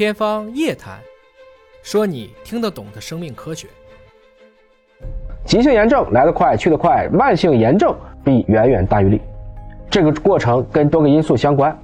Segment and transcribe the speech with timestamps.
[0.00, 0.94] 天方夜谭，
[1.82, 3.68] 说你听得懂的生命科学。
[5.44, 7.94] 急性炎症来得快去得快，慢性炎症
[8.24, 9.20] 必远远大于利。
[9.90, 11.78] 这个过程跟多个因素相关，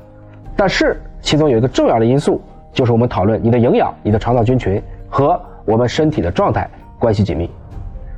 [0.56, 2.40] 但是其中有一个重要的因素，
[2.72, 6.66] 就是我们讨论你的营养、你的肠道菌群和我们身体的状态
[6.98, 7.50] 关系紧密。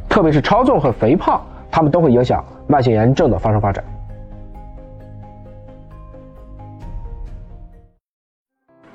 [0.09, 3.85] 特别是超重和肥胖，它们都会影响慢性炎症的发生发展。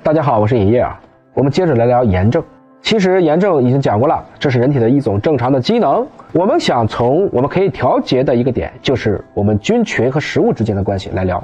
[0.04, 1.00] 大家好，我是尹烨啊，
[1.32, 2.44] 我们接着来聊炎症。
[2.82, 6.06] 其实炎症已经讲过了，这是人体的一种正常的机能。
[6.32, 11.42] 我们想从我们可以调节的一个点，就是我们菌群和食物之间的关系来聊。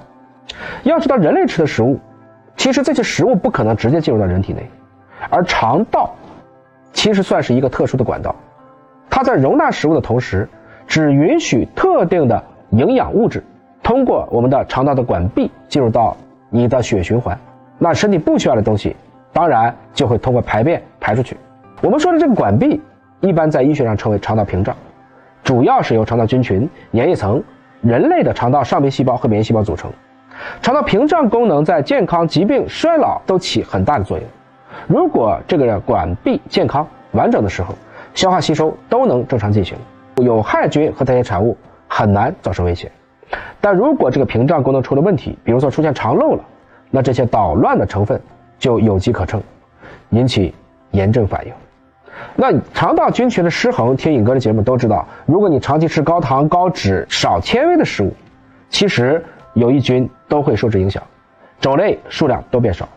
[0.82, 1.98] 要知道，人类吃的食物，
[2.54, 4.68] 其实这些食物不可能直接进入到人体内，
[5.30, 6.10] 而肠道
[6.92, 8.36] 其实算是一个特殊的管道，
[9.08, 10.46] 它在容纳食物的同时，
[10.86, 13.42] 只允许特定的营养物质
[13.82, 16.14] 通过我们的肠道的管壁进入到
[16.50, 17.38] 你的血循环。
[17.82, 18.94] 那身体不需要的东西，
[19.32, 21.34] 当然就会通过排便排出去。
[21.80, 22.78] 我们说的这个管壁，
[23.20, 24.76] 一般在医学上称为肠道屏障，
[25.42, 27.42] 主要是由肠道菌群、粘液层、
[27.80, 29.90] 人类的肠道上皮细胞和免疫细胞组成。
[30.60, 34.26] 肠道屏障功能在健康、疾病、衰老都起很大的作用。
[34.86, 37.74] 如果这个管壁健康完整的时候，
[38.12, 39.78] 消化吸收都能正常进行，
[40.16, 41.56] 有害菌和代谢产物
[41.88, 42.92] 很难造成威胁。
[43.58, 46.44] 但如果这个屏障功能出了问题，比如说出现肠漏了，
[46.90, 48.20] 那这些捣乱的成分
[48.58, 49.42] 就有机可乘，
[50.10, 50.54] 引起
[50.90, 51.52] 炎症反应。
[52.34, 55.06] 那肠道菌群的失衡，听尹哥的节目都知道。
[55.24, 58.12] 如果你长期吃高糖、高脂、少纤维的食物，
[58.68, 59.24] 其实
[59.54, 61.02] 有益菌都会受之影响，
[61.60, 62.88] 种类数量都变少。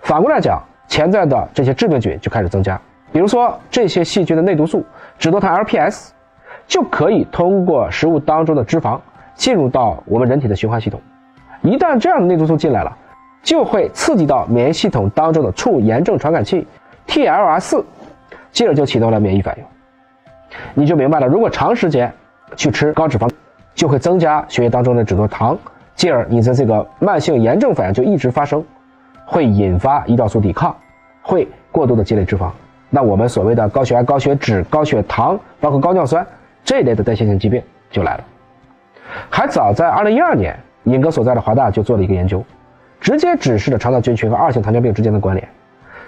[0.00, 2.80] 反过来讲，潜在的这些致病菌就开始增加。
[3.12, 4.84] 比如说，这些细菌的内毒素
[5.18, 6.10] 脂多肽 LPS
[6.66, 8.98] 就可以通过食物当中的脂肪
[9.34, 11.00] 进入到我们人体的循环系统。
[11.62, 12.96] 一旦这样的内毒素进来了，
[13.44, 16.66] 就会刺激到免疫系统当中的促炎症传感器
[17.06, 17.84] TLR4，
[18.50, 19.64] 进而就启动了免疫反应。
[20.72, 22.10] 你就明白了，如果长时间
[22.56, 23.30] 去吃高脂肪，
[23.74, 25.56] 就会增加血液当中的脂多糖，
[25.94, 28.64] 进而你的这个慢性炎症反应就一直发生，
[29.26, 30.74] 会引发胰岛素抵抗，
[31.20, 32.50] 会过度的积累脂肪。
[32.88, 36.26] 那我们所谓的高血压、高血脂、高血糖，包括高尿酸
[36.64, 38.24] 这一类的代谢性疾病就来了。
[39.28, 42.42] 还早在2012年，尹哥所在的华大就做了一个研究。
[43.00, 45.46] 直接指示了肠道菌群和二型糖尿病之间的关联。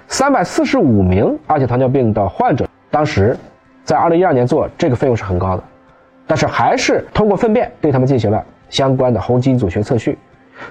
[0.08, 3.36] 三百四十五名二型糖尿病的患者，当时
[3.84, 5.62] 在二零一二年做这个费用是很高的，
[6.26, 10.16] 但是还是通过粪便对他们进行了相关的红基因组学测序，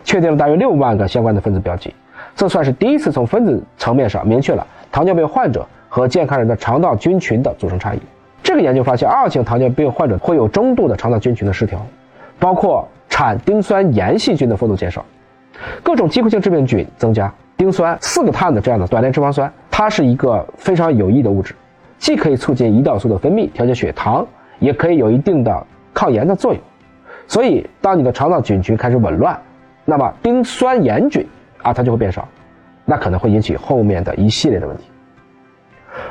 [0.03, 1.93] 确定了大约六万个相关的分子标记。
[2.35, 7.99] 这算是第一次从分子层面上明确了糖尿病患者和健康人的肠道菌群的组成差异。
[8.41, 11.85] 这个研究发现，二型糖尿病患者会有中度的肠道菌群的失调，
[12.39, 15.03] 包括产丁酸盐细菌的幅度减少。
[15.83, 21.55] 各种基础性致病菌增加，丁酸、四个碳的这样的短链脂肪酸，它是一个非常有益的物质，
[21.97, 24.25] 既可以促进胰岛素的分泌，调节血糖，
[24.59, 26.61] 也可以有一定的抗炎的作用。
[27.27, 29.39] 所以，当你的肠道菌群开始紊乱，
[29.83, 31.25] 那么丁酸盐菌
[31.63, 32.27] 啊，它就会变少，
[32.83, 34.83] 那可能会引起后面的一系列的问题。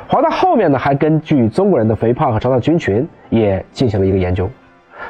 [0.07, 4.49] 华大后面呢，还根据中国人的肥胖和肠道菌群也进行了一个研究，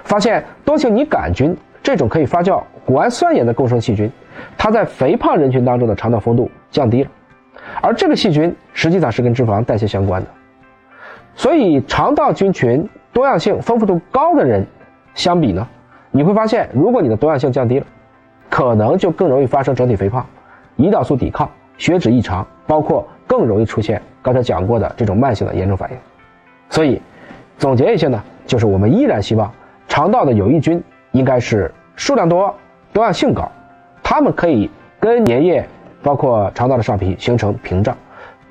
[0.03, 4.11] 发现多型拟杆菌这种可以发酵谷氨酸盐的共生细菌。
[4.57, 7.09] 它在肥胖人群当中的肠道丰度降低了，
[7.81, 10.27] 而这个细菌实际上是跟脂肪代谢相关的，
[11.35, 14.65] 所以肠道菌群多样性丰富度高的人
[15.13, 15.67] 相比呢，
[16.11, 17.85] 你会发现，如果你的多样性降低了，
[18.49, 20.25] 可能就更容易发生整体肥胖、
[20.77, 25.97] 胰岛素抵抗、血脂异常，包括更容易出现刚才讲过的这种慢性的炎症反应。
[26.69, 27.01] 所以，
[27.57, 29.51] 总结一下呢，就是我们依然希望
[29.87, 30.81] 肠道的有益菌
[31.11, 32.53] 应该是数量多、
[32.91, 33.49] 多样性高。
[34.07, 35.67] 它们可以跟粘液，
[36.03, 37.97] 包括肠道的上皮形成屏障，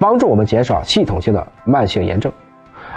[0.00, 2.30] 帮助我们减少系统性的慢性炎症。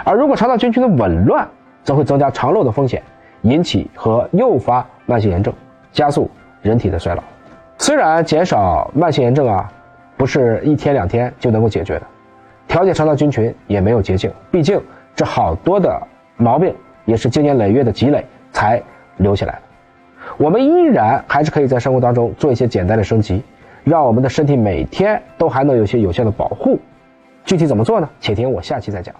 [0.04, 1.46] 而如果肠道菌群的紊乱，
[1.84, 3.00] 则会增加肠漏的风险，
[3.42, 5.54] 引起和诱发慢性炎症，
[5.92, 6.28] 加速
[6.60, 7.22] 人体的衰老。
[7.78, 9.72] 虽然减少慢性炎症啊，
[10.16, 12.02] 不是一天两天就能够解决的，
[12.66, 14.82] 调节肠道菌群也没有捷径，毕竟
[15.14, 15.96] 这好多的
[16.36, 18.82] 毛病也是经年累月的积累才
[19.18, 19.62] 留下来的。
[20.38, 23.42] 我们依然还是可以在生活当中做一些简单的升级，
[23.82, 26.78] 让我们的身体每天都还能有些有效的保护。
[27.44, 28.08] 具体怎么做呢？
[28.20, 29.12] 且听我下期再讲。